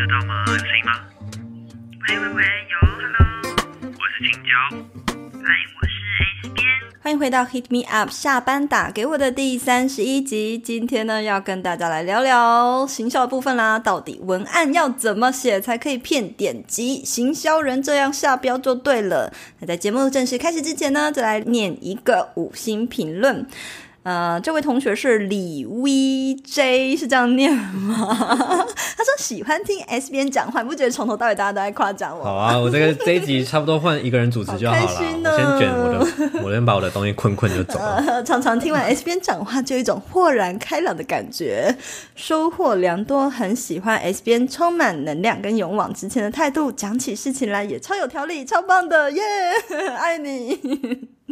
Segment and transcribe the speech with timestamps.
[0.00, 0.44] 得到吗？
[0.46, 0.92] 有声音吗？
[2.08, 3.20] 喂喂喂，有，Hello，
[3.84, 4.48] 我是青椒。
[5.44, 5.44] 嗨，
[5.76, 6.64] 我是边。
[7.02, 10.56] 欢迎回到 Hit Me Up 下班打给我的第三十一集。
[10.56, 13.78] 今天呢，要跟大家来聊聊行销的部分啦。
[13.78, 17.04] 到底文案要怎么写才可以骗点击？
[17.04, 19.30] 行销人这样下标就对了。
[19.58, 23.46] 那在节目正式开始之前呢，再来念一个五星评论。
[24.02, 28.08] 呃，这位同学是李 VJ，是这样念吗？
[28.96, 32.24] 他说喜欢听 S 边讲话，你不觉得从头到尾大家都在夸奖我？
[32.24, 34.80] 好啊，我这个 这一集差不多换一个人主持就好了。
[34.80, 38.02] 好开心我哦先卷我的，我先把我的东西困困就走了。
[38.08, 41.76] 呃，常常听完 S 边讲话，就有一种豁然开朗的感觉，
[42.14, 43.28] 收获良多。
[43.28, 49.22] 很喜欢 S 边充满能量跟勇往直前的态度，讲起事情来也超有条理，超棒的耶！
[49.98, 50.58] 爱你。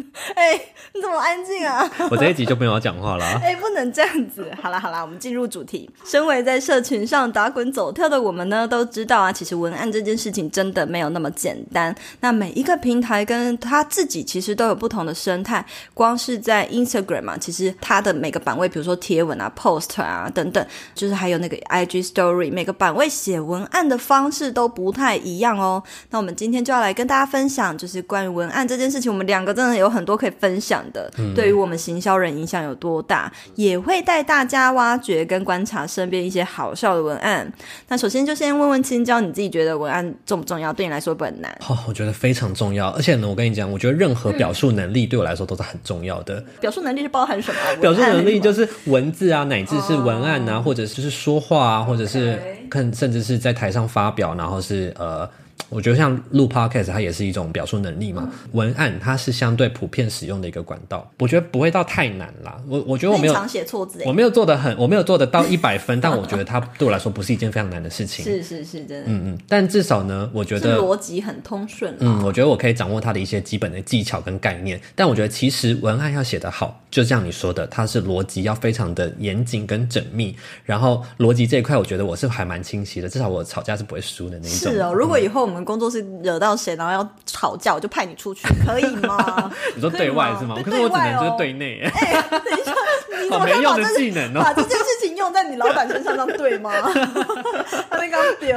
[0.34, 0.55] 哎、
[0.95, 1.88] 你怎么安静啊？
[2.11, 3.41] 我这一集就没有要讲话了啊。
[3.45, 4.50] 哎、不能这样子。
[4.62, 5.89] 好啦好啦，我们进入主题。
[6.05, 11.95] 身为在社群上打滚走跳的我们呢，都知道啊，其实文案这件事情真的没有那么简单。
[12.20, 15.64] 那每一个平台跟它自己其实都有不同的生态。
[15.95, 25.83] 光是在 Instagram 啊，其实它的每个版位，比如说贴文啊、post 啊等等，就是还有那个 IG Story，每个版位写文案的方式都不太一样哦。
[26.11, 37.50] 那我们今天就要来跟大家分享，就是关于文案这件事情，我们两个真的有很多可以分享的，对于我们行销人影响有多大，也会带大家挖掘跟观察身边一些好笑的文案。
[37.89, 40.72] 那首先就先问问青椒，你自己觉得文案重不重要？
[40.72, 41.50] 对你来说会不很难？
[41.69, 46.42] 哦，我觉得非常重要，而且呢，我跟你讲，我觉得任何表述能力对我来说都是很重要的。
[46.61, 47.81] 表述能力是包含什么？
[47.81, 52.39] 表述能力就是是是文字啊，乃至是文案啊，或者就是说话啊，或者是
[52.70, 55.28] 看，甚至是在台上发表，然后是呃。
[55.69, 58.30] 我觉得像录 podcast，它也是一种表述能力嘛。
[58.52, 62.60] 文案它是相对普遍使用的一个管道，我觉得不会到太难啦。
[62.66, 68.25] 我我觉得我没有常写错字哎，我没有做的很，我没有做得到一百分， 但我觉得它对我来说不是一件非常难的事情。
[68.26, 71.98] 是是是，真的，嗯嗯，但至少呢，我觉得逻辑很通顺啊。
[72.00, 84.72] 嗯，我觉得我可以掌握它的一些基本的技巧跟概念，但我觉得其实文案要写得好，就像你说的，它是逻辑要非常的严谨跟缜密，然后逻辑这一块，我觉得我是还蛮清晰的，至少我吵架是不会输的那一种。
[84.72, 89.50] 是哦，如果以后我们工作室惹到谁，然后要吵架，我就派你出去，可以吗？
[89.74, 90.56] 你说对外是吗？
[90.64, 92.74] 可是我只能就是对对内， 哎，等一下，
[93.22, 96.72] 你怎么好没用的可以把这技能哦把这件事情用在你老板身上，对吗？
[97.91, 98.56] 他那个丢。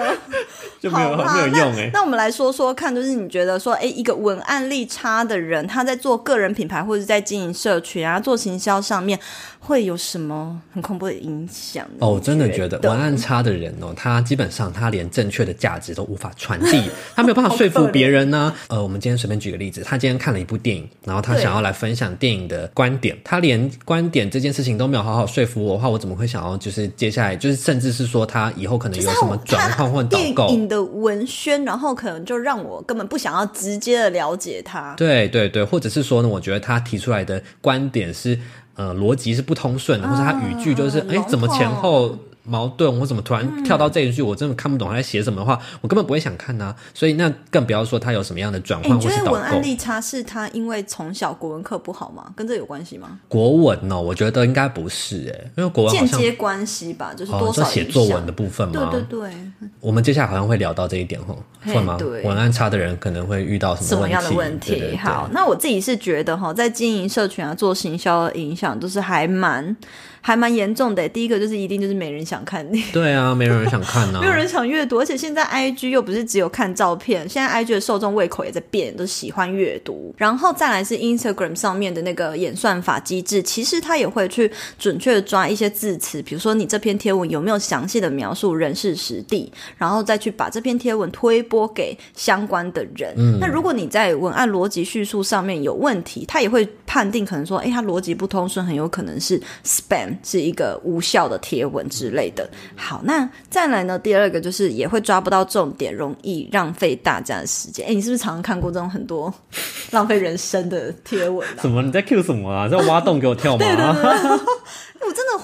[0.80, 2.00] 就没有好有用哎、那。
[2.00, 9.20] 那我们来说说看，就是你觉得说，哎，一个文案力差的人，他在做个人品牌或者在经营社群啊、做行销上面，
[9.60, 11.86] 会有什么很恐怖的影响？
[12.00, 30.48] 哦，我真的觉得文案差的人哦，他基本上他连正确的价值都无法传递，他没有办法说服别人呢、呃，我们今天随便举个例子，他今天看了一部电影，然后他想要来分享电影的观点，他连观点这件事情都没有好好说服我的话，我怎么会想要就是接下来就是甚至是说他以后可能有什么转换或导购电购？
[30.50, 34.94] 影的文宣，然后可能就让我根本不想要直接的了解他。
[34.96, 38.38] 对对对，或者是说呢，我觉得他提出来的观点是
[38.76, 49.62] 呃逻辑是不通顺的，或者他语句就是哎、笼怎么前统后矛盾，我怎么突然跳到这一句，我真的看不懂他在写什么的话，我根本不会想看呐、所以那更不要说他有什么样的转哎，换你觉或是导购得文案。
[49.62, 52.34] 力差是他因为从小国文课不好吗？
[52.36, 53.20] 跟这有关系吗？
[53.28, 58.90] 国文哦，我觉得应该不是哎，因为国文间接关系吧，就是哦，多少写作文的部分吗？
[58.92, 59.32] 对对对，
[59.80, 62.24] 我们接下来好像会聊到这一点吼，嘿会吗对？
[62.24, 64.72] 文案差的人可能会遇到什么什么样的问题？
[64.72, 69.76] 问对对对好，那我自己是觉得哈，在经营社群啊、做行销的影响，都是还蛮
[70.22, 71.08] 还蛮严重的。
[71.10, 72.82] 第一个就是一定就是没人想看你。
[72.94, 80.16] 对啊，没有人想看呢、 没有人想阅读，而且现在 I G 又不是只有看照片，现在 I G 的受众胃口也在变，都喜欢阅读。
[80.18, 84.50] 然后再来是 Instagram 上面的那个演算法机制，其实它也会去
[84.80, 93.14] 准确的抓一些字词，比如说你这篇贴文有没有详细的描述人事实地，然后再去把这篇贴文推播给相关的人。
[93.18, 102.50] 嗯那如果你在文案逻辑叙述上面有问题，它也会判定可能说，哎，它逻辑不通顺，很有可能是 spam，是一个无效的贴文之类的。
[102.76, 103.98] 好，那再来呢？
[103.98, 107.88] 第二个就是也会抓不到重点，容易浪费大家的时间。
[107.88, 109.34] 哎，你是不是常常看过这种很多
[109.92, 111.62] 浪费人生的贴文啊？
[111.62, 111.82] 什么？
[111.82, 112.68] 你在 Q 什么啊？
[112.70, 113.66] 在挖洞给我跳吗？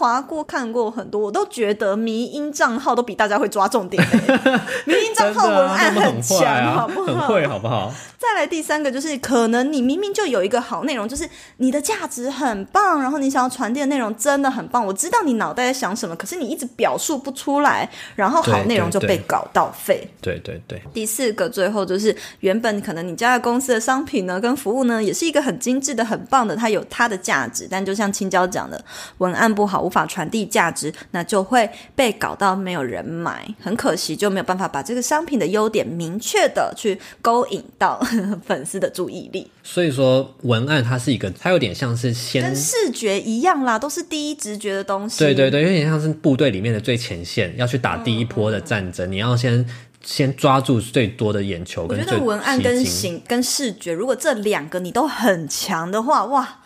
[0.08, 4.18] 划过看过很多，我都觉得迷音账号都比大家会抓重点、欸。
[4.86, 7.06] 迷音账号文案真的啊他们强，啊，好不好？
[7.06, 7.94] 很会，好不好？
[8.18, 20.10] 再来第三个就是，可能你明明就有一个好内容，就是你的价值很棒，然后你想要传递的内容真的很棒，我知道你脑袋在想什么，可是你一直表述不出来，然后好内容就被搞到废。
[20.22, 28.84] 对对对，第四个，最后就是原本可能你家的公司的商品呢，跟服务呢，也是一个很精致的、很棒的，它有它的价值，但就像青椒讲的，
[29.20, 38.00] 文案不好，无法法传递价值，那就会被搞到没有人买，很可惜就没有办法把这个商品的优点明确的去勾引到
[38.46, 39.50] 粉丝的注意力。
[39.64, 45.20] 所以说文案它是一个，它有点像是先跟视觉一样啦，都是第一直觉的东西。
[45.20, 49.66] 对对对，有点像是部队里面的最前线，要去打第一波的战争，你要先
[50.06, 56.60] 先抓住最多的眼球我觉得文案跟形跟视觉，如果这两个你都很强的话，哇，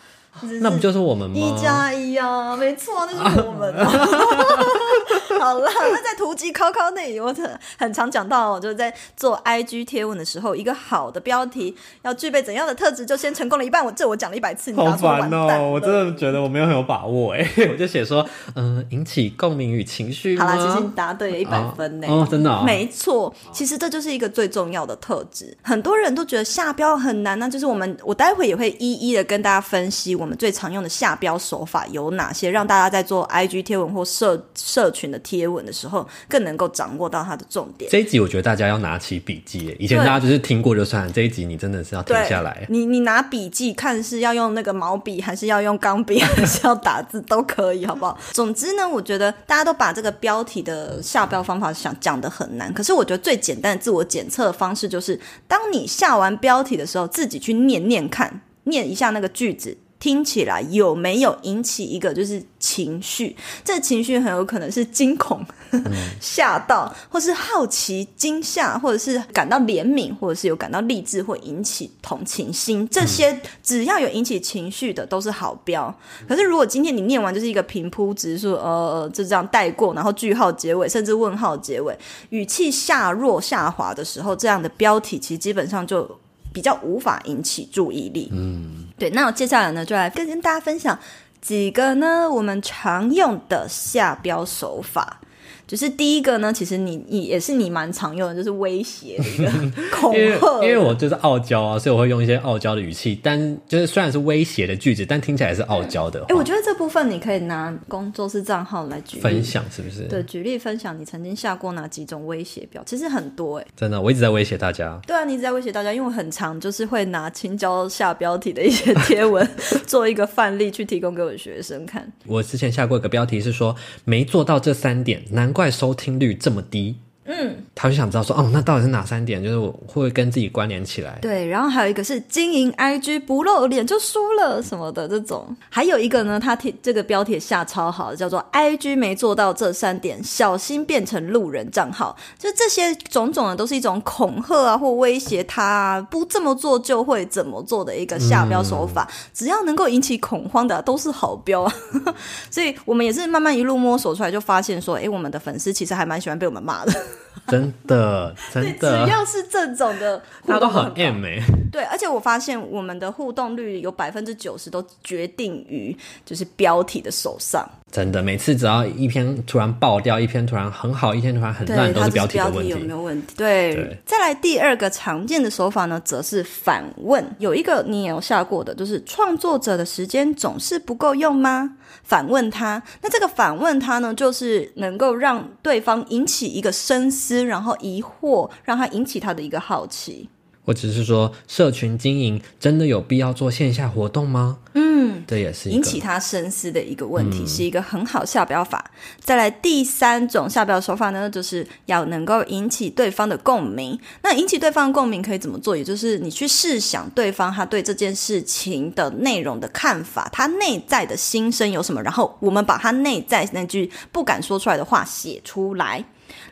[0.60, 1.36] 那不就是我们吗？
[1.36, 3.86] 一加一啊，没错，那就是我们啊。
[5.40, 13.84] 好了，那在图集考考内，我很很常讲到哦，就是在做 IG 贴文的时候，一个好的标题要具备怎样的特质，就先成功了一半。
[13.84, 15.70] 我这我讲了一百次，你好答错完烦蛋了哦！
[15.72, 18.24] 我真的觉得我没有很有把握哎， 我就写说，
[18.54, 20.38] 嗯、引起共鸣与情绪。
[20.38, 23.34] 好啦，其实你答对了一百分呢、哦哦真的哦没错。
[23.52, 25.56] 其实这就是一个最重要的特质。
[25.62, 37.90] 很多人都觉得下标很难呢、就是我们我待会也会一一的跟大家分析我们最常用的下标手法有哪些，让大家在做 IG 贴文或社社群的贴文的时候，更能够掌握到它的重点。
[37.90, 42.64] 这一集我觉得大家要拿起笔记，以前大家就是听过就算了，这一集你真的是要停，下来。
[42.68, 48.16] 你你拿笔记看是要用那个毛笔，还是要用钢笔，还是要打字都可以，好不好？
[48.32, 59.76] 总之呢，我觉得大家都把这个标题的下标方法想讲的很难，可是我觉得最简单的自我检测的方式就是，当你下完标题的时候，自己去念念看，念一下那个句子。
[60.02, 63.36] 听起来有没有引起一个就是情绪？
[63.62, 65.40] 这情绪很有可能是惊恐、
[66.20, 72.88] 吓到，或是好奇、惊吓，或者是感到怜悯，或者是有感到励志，或引起同情心。
[72.88, 75.96] 这些只要有引起情绪的，都是好标。
[76.28, 81.96] 可是如果今天你念完就是一个平铺直述，呃，就这样带过，然后句号结尾，甚至问号结尾，
[82.30, 86.10] 语气下弱下滑的时候，这样的标题其实基本上就
[86.52, 88.28] 比较无法引起注意力。
[88.32, 89.10] 嗯，对。
[89.10, 90.98] 那我接下来呢，就来跟跟大家分享
[91.40, 95.20] 几个呢我们常用的下标手法。
[95.66, 99.50] 就是第一个呢，其实你你也是你蛮常用的，就是威胁的一个
[99.90, 106.26] 恐吓，因为我就是傲娇啊，所以我会用一些傲娇的语气，但就是虽然是威胁的句子，但听起来也是傲娇的话。
[106.28, 109.42] 哎、我觉得这部分你可以拿工作室账号来举例分。
[109.42, 110.02] 享是不是？
[110.08, 115.00] 对，举例分享你曾经下过哪几种威胁表，其实很多哎、真的，我一直在威胁大家。
[115.06, 119.48] 对啊，你一直在威胁大家，因为我很常就是会拿青椒下标题的一些贴文
[119.86, 122.10] 做一个范例去提供给我的学生看。
[122.26, 123.74] 我之前下过一个标题是说
[124.04, 126.96] 没做到这三点，难怪收听率这么低。
[127.24, 129.42] 嗯，他就想知道说，哦，那到底是哪三点？
[129.42, 131.18] 就是我会跟自己关联起来。
[131.22, 142.14] 对，然后还有一个是经营 IG 不露脸就输了什么的这种，还有一个呢，他贴这个标题下超好，叫做 IG 没做到这三点，小心变成路人账号。
[142.38, 151.74] 就这些种种的都是一种恐吓啊或威胁他、啊、不这么做就会怎么做的一个下标手法，只要能够引起恐慌的都是好标啊。
[152.50, 156.92] 所以我们也是慢慢一路摸索出来，就发现说，哎，我们的粉丝其实还蛮喜欢被我们骂的。
[157.48, 161.38] 真的，只真的，只要是这种的互大家都很动很棒 M 哎、
[161.70, 172.72] 对，而且我发现我们的互动率有百分之九十都决定于就是标题的手上，真的，每次只要一篇突然爆掉，一篇突然很好，一篇突然很对，烂，都是标题的问题。
[172.74, 173.34] 没有问题？
[173.36, 177.22] 对，对再来第二个常见的手法呢，则是反问。
[177.38, 181.76] 有一个你也有下过的，就是创作者的时间总是不够用吗？
[182.02, 190.30] 反问他，那这个反问他呢，就是能够让对方引起一个深思，然后疑惑，让他引起他的一个好奇。
[190.64, 194.58] 或者是说，社群经营真的有必要做线下活动吗？
[194.74, 198.90] 嗯，这也是引起他深思的一个问题，是一个很好下标法。
[199.18, 203.98] 再来第三种下标手法呢，就是要能够引起对方的共鸣。
[204.22, 205.76] 那引起对方的共鸣可以怎么做？
[205.76, 216.04] 也就是你去试想对方他对这件事情的内容的看法，他内在的心声有什么，然后我们把他内在那句不敢说出来的话写出来。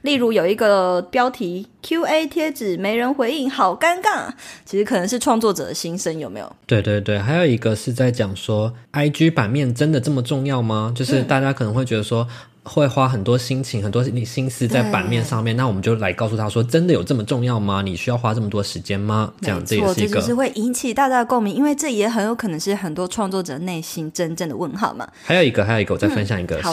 [0.02, 4.28] 例如有一个标题 “Q&A 贴纸没人回应，好尴尬”，
[4.64, 6.57] 其实可能是创作者的心声，有没有？
[6.66, 10.92] 对对对，还有一个是在讲说，IG 版面真的这么重要吗？
[10.95, 12.26] 就是大家可能会觉得说，
[12.73, 17.83] 会花很多心情、很多你心思在版面上面，那我们就来告诉他说，真的有这么重要吗？
[17.83, 19.33] 你需要花这么多时间吗？
[19.41, 20.33] 这样这，也是一个是。
[20.33, 25.09] 会引起大家的共鸣，因为这也很有可能是很多创作者内心真正的问号嘛。
[25.25, 26.69] 还有一个，还有一个，我再分享一个、是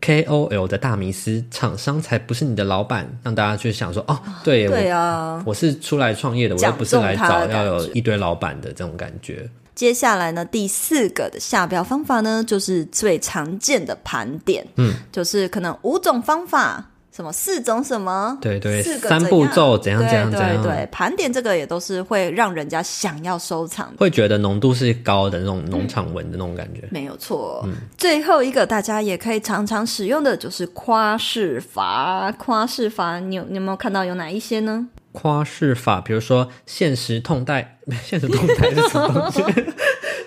[0.00, 9.46] KOL 的大迷思，厂商才不是你的老板，让大家去想说，哦，对耶，对我啊，我是出来创业的，我又不是来找要有一堆老板的这种感觉。
[9.74, 16.88] 接下来呢，第四个的下标方法呢，就是最常见的盘点，嗯，就是可能五种方法。
[17.14, 23.96] 什么四种什么，对对四个三步骤怎样怎样怎样对对，盘点这个也都是会让人家想要收藏的。
[23.98, 26.88] 会觉得浓度是高的那种农场文的那种感觉。
[26.90, 32.32] 没有错，最后一个大家也可以常常使用的就是夸饰法。
[32.38, 34.88] 夸饰法，你有你有没有看到有哪一些呢？
[35.12, 39.42] 夸饰法，比如说现实动态， 现实动态是什么东西？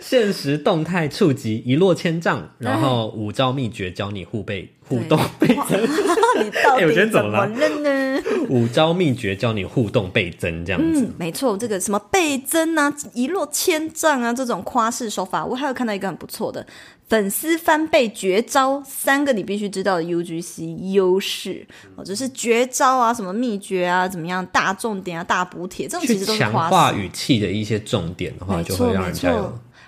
[0.01, 5.81] 现实动态触及一落千丈，然后五招秘诀教你互背互动倍增，
[6.43, 8.21] 你到哎我觉得底怎么了了呢？
[8.49, 11.01] 五招秘诀教你互动倍增，这样子。
[11.01, 16.65] 嗯，没错，这个什么倍增啊、一落千丈啊，这种夸式手法，我还有看到一个很不错的
[17.07, 26.71] 粉丝翻倍绝招，三个你必须知道的 UGC 优势哦，就是绝招啊、什么秘诀啊、怎么样大重点啊、大补帖，这种其去实都是强夸饰。
[26.71, 29.33] 化语气的一些重点的话，就会让人家。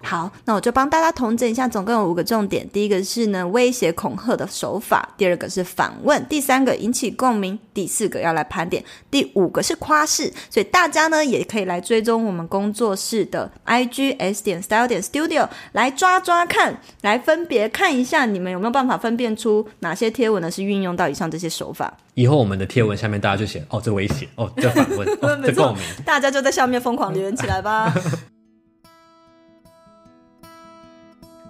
[0.07, 2.65] 好，那我就帮大家统整一下，总共有五个重点。
[2.69, 10.31] 第一个是呢威胁恐吓的手法，第二个是反问，第三个引起共鸣，第四个要来盘点，第五个是夸饰。
[10.49, 21.93] 所以大家呢也可以来追踪我们工作室的 IG S 点 Style 点 Studio 来抓抓看，来分别看一下你们有没有办法分辨出哪些贴文呢是运用到以上这些手法。
[22.13, 25.83] 以后我们的贴文下面大家就写哦，这威胁，哦，这反问，哦， 这共鸣。
[26.05, 27.93] 大家就在下面疯狂留言起来吧。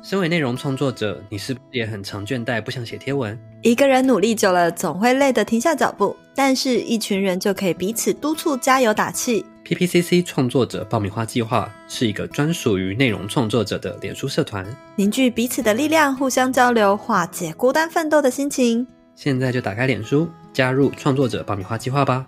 [0.10, 3.38] 身为内容创作者，你是不是也很常倦怠，不想写贴文？
[3.62, 9.46] 一个人努力久了，总会累得停下脚步，但是一群人就可以彼此督促、加油打气。
[9.66, 18.88] PPCC 创作者爆米花计划是一个专属于内容创作者的脸书社团，凝聚彼此的力量，互相交流，化解孤单奋斗的心情。
[19.14, 22.26] 现在就打开脸书，加入创作者爆米花计划吧。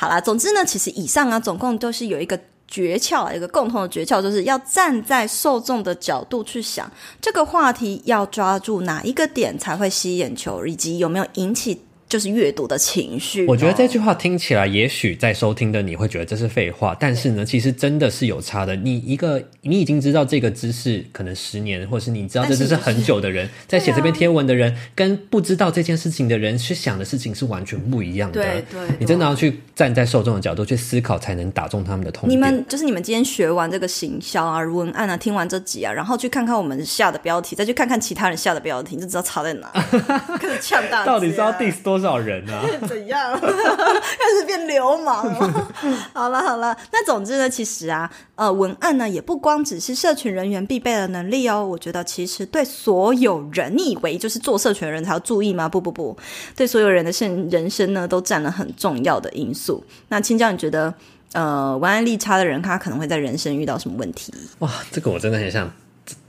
[0.00, 2.38] 好啦，总之呢，其实以上啊，总共都是有一个
[2.68, 6.88] 诀窍，一个共同的诀窍，就是要站在受众的角度去想
[7.20, 18.74] 这个话题，要抓住哪一个点才会吸眼球，以及有没有引起就是阅读的情绪哦、我觉得这句话听起来，也许在收听的你会觉得这是废话，但是呢，其实真的是有差的。
[18.74, 28.42] 你一个你已经知道这个知识可能十年，或者是你知道这知识很久的人，在写这篇贴文的人，跟不知道这件事情的人去想的事情是完全不一样的。
[28.42, 32.36] 对对你真的要去站在受众的角度去思考，才能打中他们的痛点。
[32.36, 39.68] 你们就是你们今天学完这个行销啊、文案啊，听完这集啊，然后去看看我们下的标题，再去看看其他人下的标题，你就知道差在哪。
[40.38, 42.64] 开始呛大家，到底是要 diss 多少人啊？
[42.88, 43.32] 怎样？
[43.40, 45.68] 开始变流氓了。
[46.14, 51.64] 好了好了，那总之呢，其实啊，呃，文案呢也不光只是社群人员必备的能力哦。
[51.64, 55.68] 我觉得其实对所有人，你以为就是做社群的人才要注意吗？
[55.68, 56.16] 不不不，
[56.56, 59.84] 对所有人的生人生呢，都占了很重要的因素。
[60.08, 60.92] 那青椒，你觉得
[61.32, 64.32] 呃，文案力差的人，他可能会在人生遇到什么问题？
[64.60, 65.70] 哇，这个我真的很想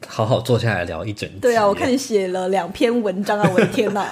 [0.07, 1.37] 好好坐下来聊一整集。
[1.39, 4.05] 对啊，我看你写了两篇文章啊，我的天哪！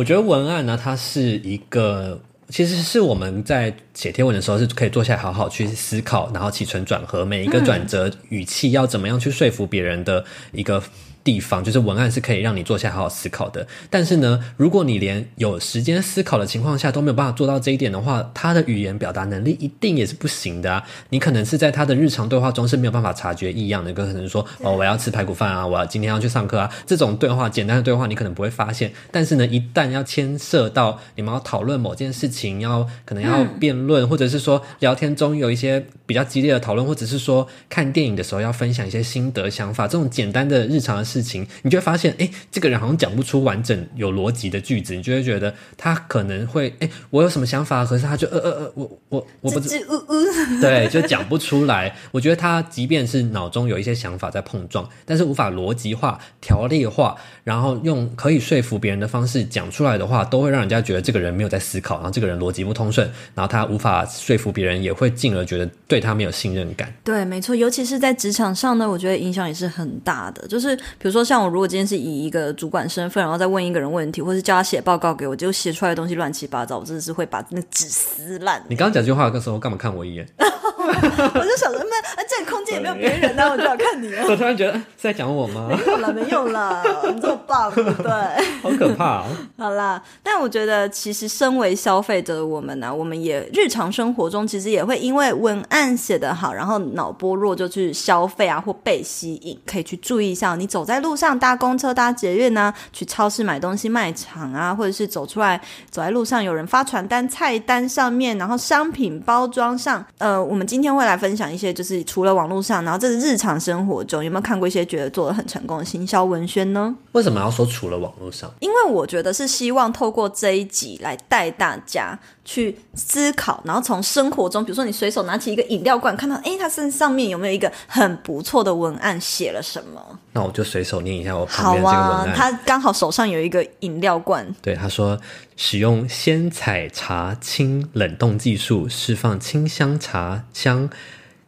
[0.00, 10.82] 我觉得文案呢，它是一个，其实是我们在写贴文的时候是可以坐下来好好去思考，然后起承转合，每一个转折语气要怎么样去说服别人的一个。
[11.30, 20.84] 地方就是文案是可以让你坐下来好好思考的，但是呢，如果你连有时间思考的情况下都没有办法做到这一点的话，他的语言表达能力一定也是不行的啊！
[21.10, 49.80] 你可能是在他的日常对话中是没有办法察觉异样的，跟可能说哦，我要吃排骨饭啊，我要今天要去上课啊，这种对话简单的对话你可能不会发现，但是呢，一旦要牵涉到你们要讨论某件事情，要可能要辩论，或者是说聊天中有一些比较激烈的讨论，或者是说看电影的时候要分享一些心得想法，这种简单的日常的事情，你就会发现，哎，这个人好像讲不出完整有逻辑的句子，你就会觉得他可能会，哎，我有什么想法，可是他就呃呃呃，我我我不知。
[50.60, 51.94] 对，就讲不出来。
[52.12, 66.92] 我觉得他即便是脑中有一些想法在碰撞，但是无法逻辑化、条列化，然后用可以说服别人的方式讲出来的话，都会让人家觉得这个人没有在思考，然后这个人逻辑不通顺，然后他无法说服别人，也会进而觉得对他没有信任感。
[67.04, 70.46] 对，没错，尤其是在职场上呢，我觉得影响也是很大的。
[70.48, 78.62] 就是比如说，像我如果今天是以一个主管身份，然后再问一个人问题，或是叫他写报告给我，结果写出来的东西乱七八糟，我真的是会把那纸撕烂。
[78.68, 80.28] 你刚刚讲这句话的时候，干嘛看我一眼？
[80.36, 84.26] 我就想说，那啊，这个空间也没有别人啊，我就要看你了。
[84.28, 85.68] 我突然觉得是在讲我吗？
[85.70, 86.82] 没有了，没有了，
[87.14, 88.12] 你这么棒，对不对？
[88.60, 89.26] 好可怕、哦！
[89.56, 99.58] 好啦，但我觉得其实身为消费者的我们呢、啊，我们也日常生活中其实也会因为文案写得好，然后脑波弱就去消费啊，或被吸引。
[99.66, 116.96] 可以去注意一下，你走在路上搭公车、搭捷运呢、去超市买东西、卖场啊，或者是走出来走在路上有人发传单，菜单上面，然后商品包装上，呃，我们今天天会来分享一些，就是除了网络上，然后这是日常生活中有没有看过一些觉得做的很成功的行销文宣呢？
[117.12, 118.50] 为什么要说除了网络上？
[118.60, 122.18] 因为我觉得是希望透过这一集来带大家
[122.52, 130.18] 去思考，然后从生活中，比如说你随手拿起一个饮料罐，看到哎，它身上面有没有一个很不错的文案，写了什么？
[130.32, 135.16] 那我就随手念一下我旁好边这个文啊案。，他刚好手上有一个饮料罐，对，他说
[135.54, 140.90] 使用鲜采茶清冷冻技术，释放清香茶香、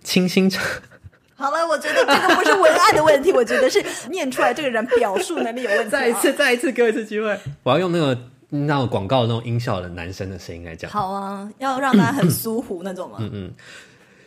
[0.05, 0.63] 清新茶。
[1.35, 5.91] 好了，我觉得这个不是文案的问题，我觉得是念出来这个人表述能力有问题、啊。
[5.99, 7.37] 再一次，再一次，给我一次机会。
[7.65, 8.17] 我要用那个
[8.55, 10.91] 那种广告那种音效的男生的声音来讲。
[10.91, 13.19] 好啊，要让他很舒服那种吗？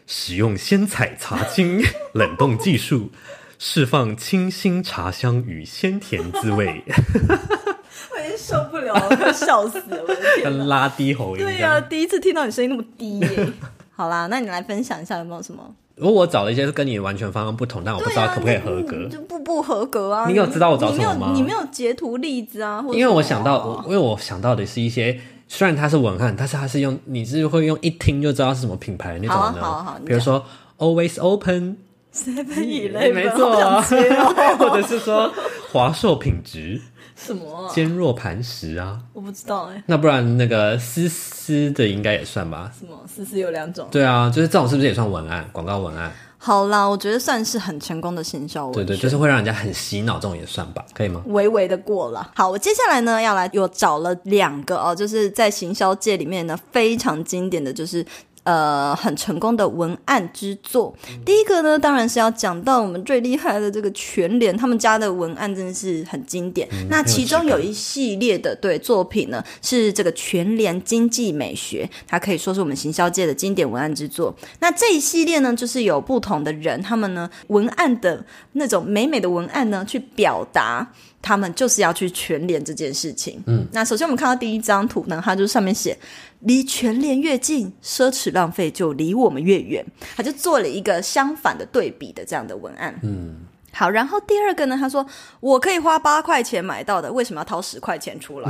[0.07, 1.81] 使用鲜采茶精
[2.13, 3.11] 冷冻技术，
[3.57, 6.83] 释放清新茶香与鲜甜滋味，
[8.13, 10.01] 我已经受不了了，快笑死了！
[10.01, 10.43] 我的天哪！
[10.43, 11.89] 跟拉低喉音这对呀、样。
[11.89, 13.53] 第一次听到你声音那么低耶。
[13.95, 15.73] 好啦，那你来分享一下有没有什么？
[15.95, 20.25] 如果我找了一些跟你完全方向不同，但我不知道可不可以合格啊，就不不合格啊！
[20.27, 22.83] 你有知道我找什么吗你没有，你没有截图例子啊？
[22.91, 29.37] 因为我想到，因为我想到的是一些，虽然它是文案，但是它是用你是会用一听就知道是什么品牌的那种的？
[29.39, 30.43] 好啊好啊好啊你比如说
[30.77, 33.81] Always Open，Seven 以内没错啊，
[34.59, 35.31] 或者是说
[35.75, 36.79] 华硕品质、
[37.17, 37.69] 什么啊？
[37.69, 38.97] 坚若磐石啊。
[39.11, 42.71] 我不知道哎、那不然那个丝丝的应该也算吧？
[42.79, 43.85] 什么思思有两种？
[43.91, 46.09] 对啊，就是这种是不是也算文案、广告文案？
[46.37, 50.85] 好啦，我觉得算是很成功的行销文对对，就是会让人家很洗脑，这种也算吧？
[50.93, 51.21] 可以吗？
[51.25, 52.31] 微微的过了。
[52.33, 58.05] 好，我接下来呢要来，我找了两个哦，就是在行销界里面呢非常经典的就是。
[58.45, 60.95] 呃，很成功的文案之作。
[61.25, 66.69] 第一个呢，当然是要讲到我们最厉害的这个全联，他们家的文案真的是很经典。
[66.87, 74.31] 那其中有一系列的对作品呢，是这个全联经济美学，它可以说是我们行销界的经典文案之作。
[74.59, 80.87] 那这一系列呢，就是有不同的人，他们呢文案的那种美美的文案呢，去表达
[81.19, 83.41] 他们就是要去全联这件事情。
[83.47, 85.97] 嗯，那首先我们看到第一张图呢，它就上面写
[86.45, 89.85] “离全联越近，奢侈浪费就离我们越远”，
[90.15, 92.97] 他就做了一个相反的对比的这样的文案。
[93.03, 93.41] 嗯。
[93.77, 94.77] 好，然后第二个呢？
[94.79, 95.05] 他说
[95.41, 98.49] 我可以花八块钱买到的，为什么要掏十块钱出来？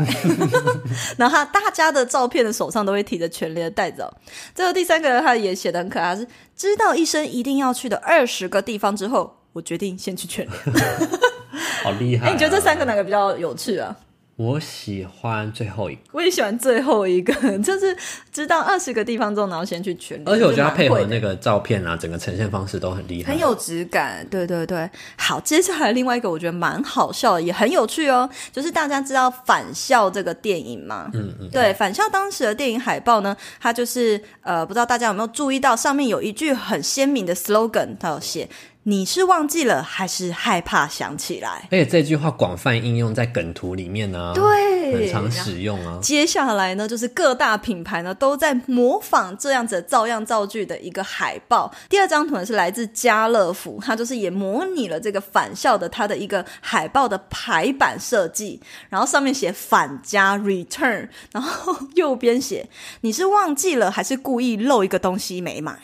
[1.17, 4.13] 然后他大家的照片的手上都会提着全联的袋子、哦。
[4.53, 11.09] 最后第三个呢，他也写的很可爱，是知道一生一定要去的二十个地方之后，我决定先去全联。
[11.83, 12.85] 好厉害、 哎、你觉得这三个？
[12.85, 13.97] 哪个比较有趣啊？
[14.37, 17.95] 我喜欢最后一个，我也喜欢最后一个， 就是
[18.33, 20.29] 知道二十个地方之后，然后先去全联。
[20.29, 24.89] 而且我觉得它配合那个照片啊，整个呈现方式都很厉害，很有质感，对对对。
[25.17, 28.29] 好，接下来另外一个我觉得蛮好笑的，也很有趣哦。
[28.51, 31.09] 就是大家知道《返校》这个电影吗？
[31.13, 31.49] 嗯嗯。
[31.49, 38.49] 对，《返校》当时的电影海报呢，它就是呃，不知道大家有没有注意到，上面有一句很鲜明的 slogan，它有写。
[38.87, 41.67] 你是忘记了，还是害怕想起来？
[41.71, 45.97] 而且这句话广泛应用在梗图里面呢、啊，对很常使用啊。
[45.99, 51.73] 接下来呢，就是各大品牌呢都在模仿这样子的照样造句的一个海报。
[51.89, 62.69] 第二张图呢是来自家乐福，它就是也模拟了这个返校的它的一个海报的排版设计，然后上面写返家 return，然后右边写
[63.01, 65.75] 你是忘记了还是故意漏一个东西没买，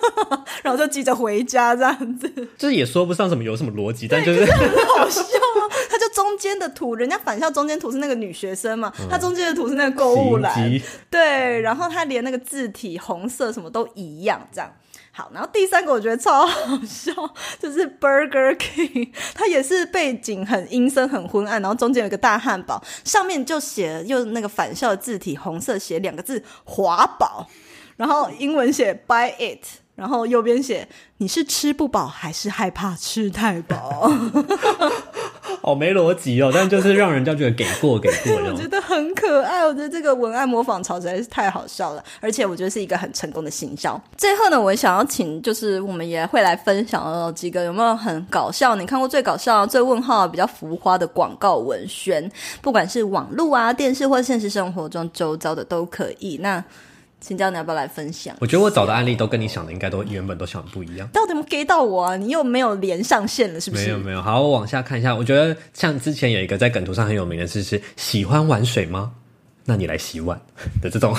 [0.64, 2.32] 然后就急着回家这样子。
[2.58, 5.60] 就是也说不上什么有什么逻辑，但就是很好笑啊！
[5.90, 10.54] 它就中间的图，人家返校中间图是那个女学生嘛，它中间的图是那个购物篮
[11.10, 14.72] 对，然后它连那个字体红色什么都一样，这样。
[15.10, 17.12] 好，然后第三个我觉得超好笑，
[17.58, 27.48] 就是 Burger King，它也是背景很阴森、很昏暗，然后中间有一个大汉堡，上面就写用那个返校的字体红色写两个字“华宝”，
[27.96, 29.64] 然后英文写 “Buy it”。
[29.98, 34.08] 然后右边写你是吃不饱还是害怕吃太饱？
[35.60, 38.68] 好 没逻辑哦，但就是让人家觉得给过给过这我觉。
[38.68, 44.00] 得很可爱，我觉得这个文案模仿潮实在是太好笑了，而且我觉得是一个很成功的行销。
[44.16, 52.30] 最后呢，我想要请，就是我们也会来分享呃几个有没有很搞笑，你看过最搞笑、最问号、比较浮夸的广告文宣，
[52.62, 56.38] 不管是网络啊、电视或现实生活中周遭的都可以。
[56.40, 56.62] 那
[57.20, 58.36] 请教你要不要来分享？
[58.40, 61.08] 我觉得我找的案例都跟你想的应该都原本都想的不一样。
[61.12, 62.16] 到底有没有 get 到我啊？
[62.16, 63.86] 你又没有连上线了，是不是？
[63.86, 65.14] 没有没有，好，我往下看一下。
[65.14, 69.12] 我觉得像之前有一个在梗图上很有名的是是喜欢玩水吗？
[69.68, 70.40] 那你来洗碗
[70.80, 71.14] 的这种。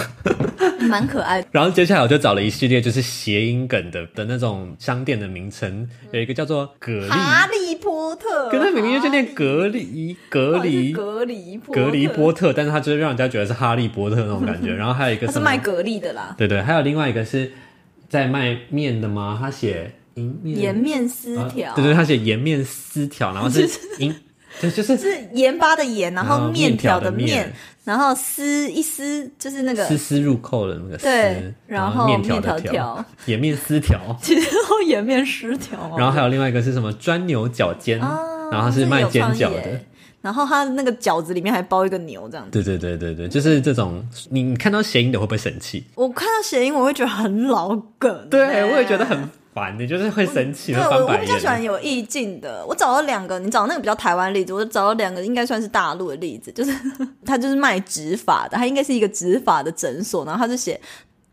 [0.81, 1.47] 蛮可爱的。
[1.51, 14.73] 然后接下来我就找了一系列就是谐音梗的的那种商店的名称，有一个叫做蛤蜊，哈利波特，可它明明就念隔离隔离隔离波隔离波特，但是它就是让人家觉得是哈利波特那种感觉。
[14.75, 16.33] 然后还有一个是卖蛤蜊的啦。
[16.37, 17.51] 对对，还有另外一个是
[18.07, 19.37] 在卖面的吗？
[19.39, 24.15] 他写银面颜面丝条，啊对对，他写颜面丝条，然后是 银，
[24.61, 35.95] 对，就是是盐巴的盐，然然后后面条的面然后丝一丝就是那个丝丝入扣的那个丝，对然后面条条的条 颜面丝条， 其实都颜面丝条哦。
[35.97, 39.79] 然后还有另外一个是什么钻牛角尖，哦然后它是卖煎饺的。
[40.21, 42.51] 然后它那个饺子里面还包一个牛，这样子。
[42.51, 45.85] 对对对对对，就是这种，你你看到谐音的会不会生气？
[45.95, 48.27] 我看到谐音，我会觉得很老梗。
[48.29, 49.17] 对，哎我也觉得很
[49.59, 51.37] 烦，你就是会生气，对，我我比较。
[51.37, 52.65] 喜欢有意境的。
[52.65, 56.73] 我找了两个，你找那个比较台湾例子，我找了两个应该算是大陆的例子，就是
[57.25, 60.79] 他就是卖植发的，他应该是一个植发的诊所，然后他就写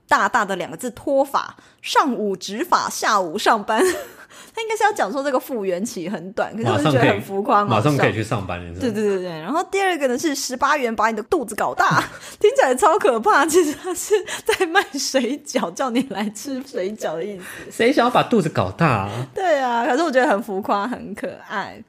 [0.09, 3.83] 大大的两个字脱发，上午植发，下午上班。
[4.57, 8.27] 他应该是要讲说这个复原期很短，可是我就觉得很浮夸，马上可以去。
[8.27, 12.03] 上班了，对对对对，然后第二个呢是十八元把你的肚子搞大，
[12.41, 13.47] 听起来超可怕。
[13.47, 14.15] 其实他是
[14.45, 17.45] 在卖水饺，叫你来吃水饺的意思。
[17.71, 19.29] 谁想要把肚子搞大啊？
[19.33, 21.81] 对啊，可是我觉得很浮夸，很可爱。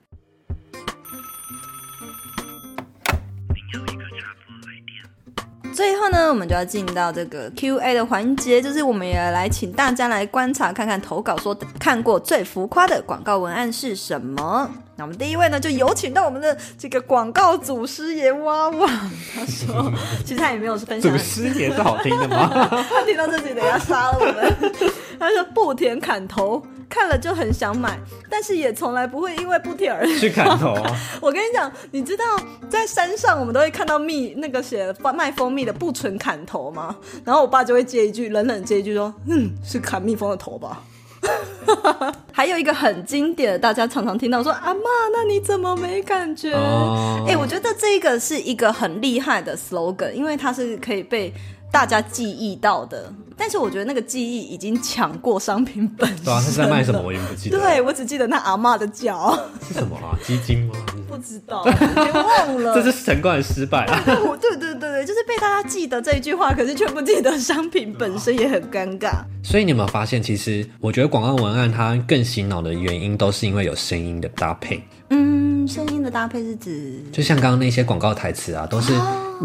[5.78, 14.68] 最后呢，我们就要进到这个 Q&A 的环节，就是我们也来请大家来观察看看投稿说看过最浮夸的广告文案是什么。
[14.96, 18.88] 那我们第一位呢，就有请到我们的这个广告祖师爷哇哇，
[19.36, 19.94] 他说，
[20.26, 22.50] 其实他也没有分享祖师爷是好听的吗？
[22.90, 24.56] 他听到这里，等下杀了我们。
[25.20, 28.00] 他说不甜砍头，看了就很想买，
[28.30, 30.96] 但是也从来不会因为不甜而去砍头啊！
[31.22, 32.24] 我跟你讲，你知道
[32.70, 36.96] 在山上我们都会看到蜜那个写卖蜂蜜的不纯砍头吗？
[37.26, 40.84] 然后我爸就会接一句，冷冷接一句说：“嗯，是砍蜜蜂的头吧。
[42.32, 51.34] ”还有一个很经典的，大家常常听到说：“阿妈，那你怎么没感觉？”哎、哦我觉得这个是一个很厉害的 slogan，因为它是可以被
[51.72, 53.12] 大家记忆到的。
[53.38, 56.26] 但是我觉得那个记忆已经抢过商品本身。
[56.26, 57.00] 对啊，他是在卖什么？
[57.02, 57.60] 我也不记得。
[57.60, 60.18] 对，我只记得那阿嬷的脚，是什么啊？
[60.26, 60.74] 基金吗？
[61.08, 62.74] 不知道，忘了。
[62.76, 64.04] 这是神官的失败啊！
[64.06, 69.12] 对对对对，就是被大家记得这一句话，可是却不记得商品本身也很尴尬。
[69.44, 74.84] 所以你有没有发现，其实我觉得广告文案它更洗脑的原因，都是因为有声音的搭配。
[75.10, 78.94] 嗯，声音的搭配是指就像刚刚那些广告台词啊，都是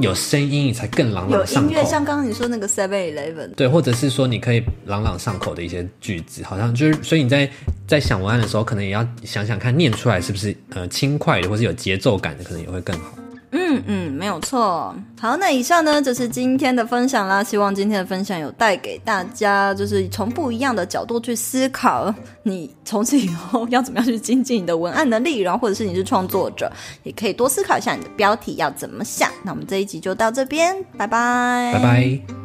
[0.00, 7.50] 有声音，你才更朗有朗上音乐，像刚刚你说那个 Seven Eleven，对，或者是说你可以朗朗上口的一些句子，好像就是，所以你在
[7.84, 13.06] 在想文案的时候，可能也要想想看，念出来是不是呃轻快的，或是有节奏感的，可能也会更好。
[13.50, 14.94] 嗯嗯，没有错。
[15.20, 17.42] 好，那以上呢就是今天的分享啦。
[17.42, 22.14] 希望今天的分享有带给大家，就是从不一样的角度去思考，
[22.44, 26.70] 你从此以后要怎么样去精进你的文案能力，然后或者是你是创作者，
[27.02, 29.28] 也可以多思考一下你的标题要怎么想。
[29.42, 32.41] 那我们这一集就到这边，拜拜，拜拜。